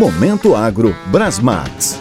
[0.00, 2.00] Momento Agro Brasmax.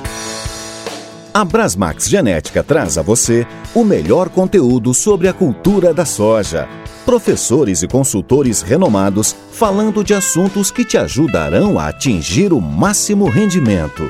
[1.34, 6.66] A Brasmax Genética traz a você o melhor conteúdo sobre a cultura da soja.
[7.06, 14.10] Professores e consultores renomados falando de assuntos que te ajudarão a atingir o máximo rendimento.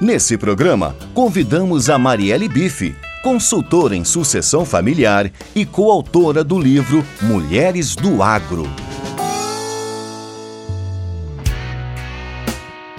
[0.00, 7.94] Nesse programa, convidamos a Marielle Bife, consultora em sucessão familiar e coautora do livro Mulheres
[7.94, 8.66] do Agro.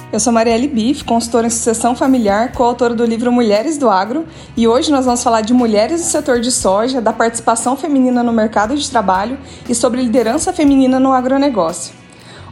[0.09, 4.25] Eu sou Marielle Biff, consultora em sucessão familiar, coautora do livro Mulheres do Agro,
[4.55, 8.31] e hoje nós vamos falar de mulheres no setor de soja, da participação feminina no
[8.31, 11.93] mercado de trabalho e sobre liderança feminina no agronegócio.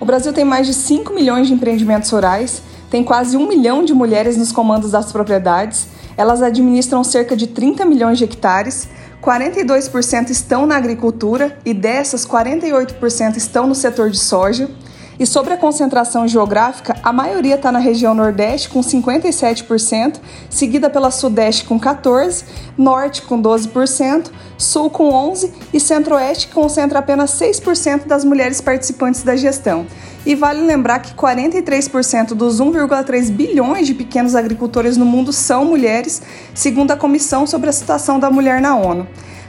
[0.02, 3.94] O Brasil tem mais de 5 milhões de empreendimentos rurais, tem quase um milhão de
[3.94, 8.90] mulheres nos comandos das propriedades, elas administram cerca de 30 milhões de hectares,
[9.23, 14.70] 42% estão na agricultura e dessas 48% estão no setor de soja.
[15.18, 20.20] E sobre a concentração geográfica, a maioria está na região Nordeste, com 57%,
[20.50, 22.44] seguida pela Sudeste, com 14%,
[22.78, 29.23] Norte, com 12%, Sul, com 11% e Centro-Oeste, que concentra apenas 6% das mulheres participantes
[29.23, 29.86] da gestão.
[30.26, 36.22] E vale lembrar que 43% dos 1,3 bilhões de pequenos agricultores no mundo são mulheres,
[36.54, 39.08] segundo a Comissão sobre a Situação da Mulher na ONU.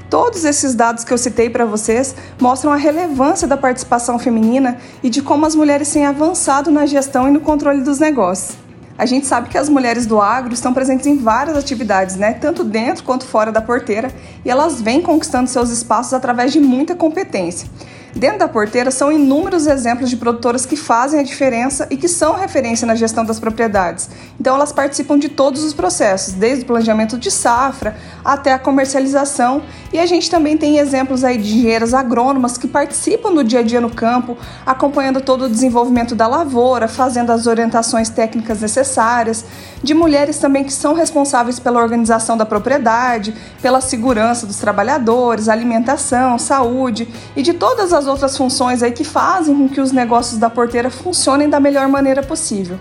[0.09, 5.11] Todos esses dados que eu citei para vocês mostram a relevância da participação feminina e
[5.11, 8.57] de como as mulheres têm avançado na gestão e no controle dos negócios.
[8.97, 12.33] A gente sabe que as mulheres do agro estão presentes em várias atividades, né?
[12.33, 14.11] tanto dentro quanto fora da porteira,
[14.45, 17.69] e elas vêm conquistando seus espaços através de muita competência.
[18.17, 22.33] Dentro da porteira são inúmeros exemplos de produtoras que fazem a diferença e que são
[22.33, 24.09] referência na gestão das propriedades.
[24.41, 27.95] Então elas participam de todos os processos, desde o planejamento de safra
[28.25, 29.63] até a comercialização.
[29.93, 33.63] E a gente também tem exemplos aí de engenheiras agrônomas que participam do dia a
[33.63, 39.45] dia no campo, acompanhando todo o desenvolvimento da lavoura, fazendo as orientações técnicas necessárias,
[39.83, 46.39] de mulheres também que são responsáveis pela organização da propriedade, pela segurança dos trabalhadores, alimentação,
[46.39, 47.07] saúde
[47.37, 50.91] e de todas as outras funções aí que fazem com que os negócios da porteira
[50.91, 52.79] funcionem da melhor maneira possível.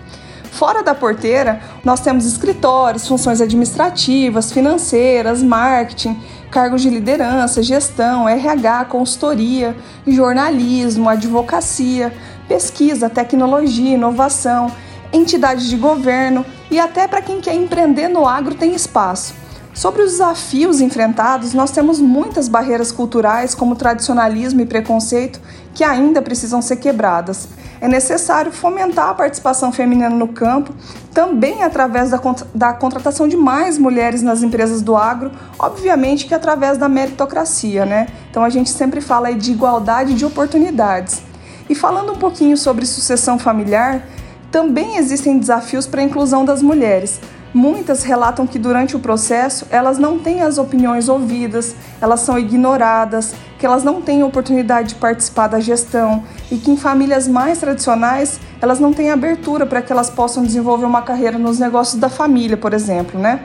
[0.50, 6.18] Fora da porteira, nós temos escritórios, funções administrativas, financeiras, marketing,
[6.50, 9.76] cargos de liderança, gestão, RH, consultoria,
[10.06, 12.12] jornalismo, advocacia,
[12.48, 14.72] pesquisa, tecnologia, inovação,
[15.12, 19.45] entidades de governo e até para quem quer empreender no agro tem espaço.
[19.76, 25.38] Sobre os desafios enfrentados, nós temos muitas barreiras culturais, como tradicionalismo e preconceito,
[25.74, 27.46] que ainda precisam ser quebradas.
[27.78, 30.72] É necessário fomentar a participação feminina no campo,
[31.12, 32.18] também através da,
[32.54, 38.06] da contratação de mais mulheres nas empresas do agro, obviamente que através da meritocracia, né?
[38.30, 41.20] Então a gente sempre fala de igualdade de oportunidades.
[41.68, 44.08] E falando um pouquinho sobre sucessão familiar,
[44.50, 47.20] também existem desafios para a inclusão das mulheres.
[47.56, 53.34] Muitas relatam que durante o processo elas não têm as opiniões ouvidas, elas são ignoradas,
[53.58, 58.38] que elas não têm oportunidade de participar da gestão e que em famílias mais tradicionais
[58.60, 62.58] elas não têm abertura para que elas possam desenvolver uma carreira nos negócios da família,
[62.58, 63.40] por exemplo, né?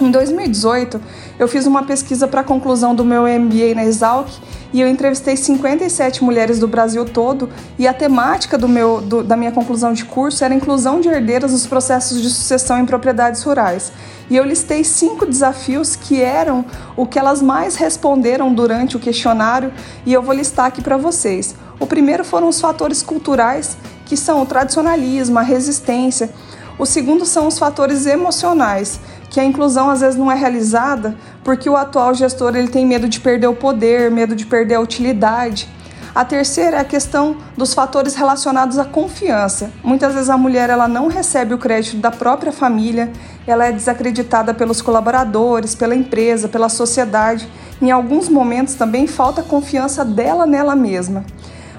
[0.00, 1.00] Em 2018,
[1.36, 4.30] eu fiz uma pesquisa para a conclusão do meu MBA na Exalc
[4.72, 7.48] e eu entrevistei 57 mulheres do Brasil todo
[7.78, 11.52] e a temática do meu, do, da minha conclusão de curso era inclusão de herdeiras
[11.52, 13.92] nos processos de sucessão em propriedades rurais.
[14.28, 16.64] E eu listei cinco desafios que eram
[16.96, 19.72] o que elas mais responderam durante o questionário
[20.06, 21.54] e eu vou listar aqui para vocês.
[21.80, 26.30] O primeiro foram os fatores culturais, que são o tradicionalismo, a resistência.
[26.78, 31.70] O segundo são os fatores emocionais, que a inclusão às vezes não é realizada porque
[31.70, 35.68] o atual gestor ele tem medo de perder o poder, medo de perder a utilidade.
[36.12, 39.70] A terceira é a questão dos fatores relacionados à confiança.
[39.82, 43.12] Muitas vezes a mulher ela não recebe o crédito da própria família,
[43.46, 47.48] ela é desacreditada pelos colaboradores, pela empresa, pela sociedade.
[47.80, 51.24] Em alguns momentos também falta confiança dela nela mesma.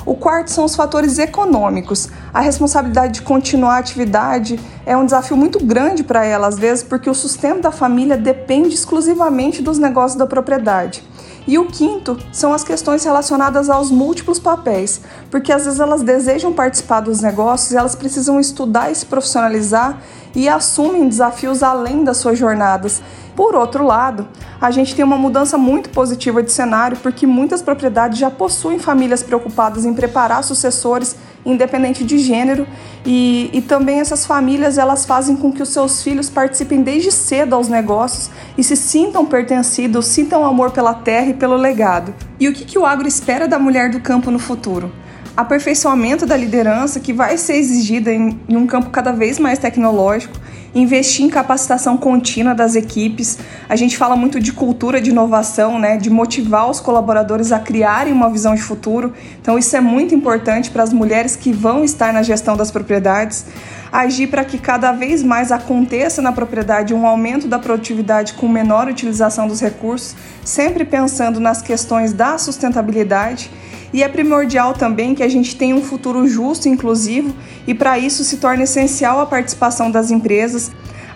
[0.06, 2.09] O quarto são os fatores econômicos.
[2.34, 6.84] A responsabilidade de continuar a atividade é um desafio muito grande para ela, às vezes,
[6.84, 11.03] porque o sustento da família depende exclusivamente dos negócios da propriedade.
[11.47, 16.53] E o quinto são as questões relacionadas aos múltiplos papéis, porque às vezes elas desejam
[16.53, 19.99] participar dos negócios e elas precisam estudar e se profissionalizar
[20.35, 23.02] e assumem desafios além das suas jornadas.
[23.35, 24.28] Por outro lado,
[24.59, 29.23] a gente tem uma mudança muito positiva de cenário porque muitas propriedades já possuem famílias
[29.23, 31.16] preocupadas em preparar sucessores
[31.46, 32.67] independente de gênero
[33.05, 37.55] e, e também essas famílias elas fazem com que os seus filhos participem desde cedo
[37.55, 42.14] aos negócios e se sintam pertencidos, sintam amor pela terra e pelo legado.
[42.40, 44.91] E o que, que o agro espera da mulher do campo no futuro?
[45.35, 50.38] aperfeiçoamento da liderança que vai ser exigida em, em um campo cada vez mais tecnológico,
[50.73, 53.38] investir em capacitação contínua das equipes.
[53.68, 58.14] A gente fala muito de cultura de inovação, né, de motivar os colaboradores a criarem
[58.14, 59.14] uma visão de futuro.
[59.41, 63.46] Então isso é muito importante para as mulheres que vão estar na gestão das propriedades.
[63.91, 68.88] Agir para que cada vez mais aconteça na propriedade um aumento da produtividade com menor
[68.88, 70.16] utilização dos recursos,
[70.46, 73.52] sempre pensando nas questões da sustentabilidade
[73.93, 77.35] e é primordial também que a gente tenha um futuro justo e inclusivo,
[77.67, 80.72] e para isso se torna essencial a participação das empresas.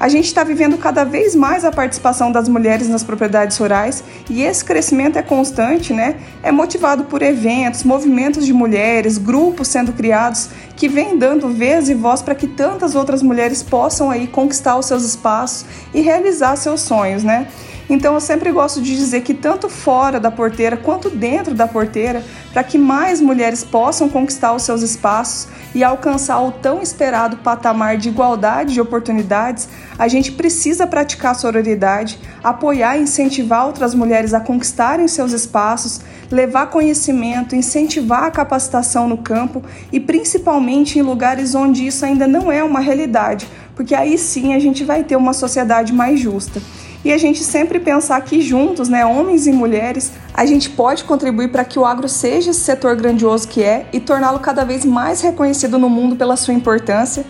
[0.05, 4.43] A gente está vivendo cada vez mais a participação das mulheres nas propriedades rurais e
[4.43, 6.17] esse crescimento é constante, né?
[6.43, 11.95] É motivado por eventos, movimentos de mulheres, grupos sendo criados que vêm dando vez e
[11.95, 16.81] voz para que tantas outras mulheres possam aí conquistar os seus espaços e realizar seus
[16.81, 17.47] sonhos, né?
[17.87, 22.23] Então eu sempre gosto de dizer que tanto fora da porteira quanto dentro da porteira,
[22.51, 27.97] para que mais mulheres possam conquistar os seus espaços e alcançar o tão esperado patamar
[27.97, 34.39] de igualdade de oportunidades, a gente precisa praticar sororidade, apoiar e incentivar outras mulheres a
[34.39, 36.01] conquistarem seus espaços,
[36.31, 39.61] levar conhecimento, incentivar a capacitação no campo
[39.91, 44.59] e principalmente em lugares onde isso ainda não é uma realidade, porque aí sim a
[44.59, 46.59] gente vai ter uma sociedade mais justa
[47.05, 51.49] e a gente sempre pensar que juntos, né, homens e mulheres, a gente pode contribuir
[51.49, 55.21] para que o agro seja esse setor grandioso que é e torná-lo cada vez mais
[55.21, 57.23] reconhecido no mundo pela sua importância.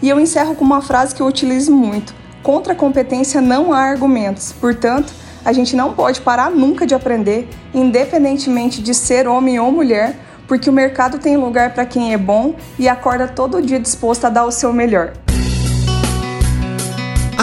[0.00, 3.80] E eu encerro com uma frase que eu utilizo muito: contra a competência não há
[3.80, 4.50] argumentos.
[4.50, 5.12] Portanto,
[5.44, 10.16] a gente não pode parar nunca de aprender, independentemente de ser homem ou mulher,
[10.46, 14.30] porque o mercado tem lugar para quem é bom e acorda todo dia disposto a
[14.30, 15.12] dar o seu melhor.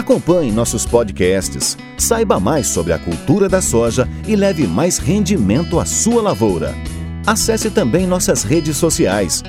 [0.06, 5.84] Acompanhe nossos podcasts, saiba mais sobre a cultura da soja e leve mais rendimento à
[5.84, 6.76] sua lavoura.
[7.26, 9.42] Acesse também nossas redes sociais.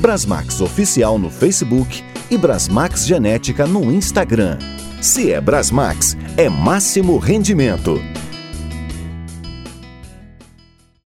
[0.00, 4.58] Brasmax Oficial no Facebook e Brasmax Genética no Instagram.
[5.00, 8.02] Se é Brasmax, é máximo rendimento.